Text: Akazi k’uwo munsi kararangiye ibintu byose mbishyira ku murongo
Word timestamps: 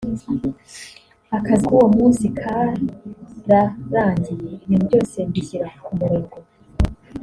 Akazi 1.37 1.63
k’uwo 1.69 1.87
munsi 1.97 2.23
kararangiye 2.39 4.51
ibintu 4.63 4.85
byose 4.89 5.15
mbishyira 5.27 5.67
ku 5.83 5.91
murongo 5.99 6.35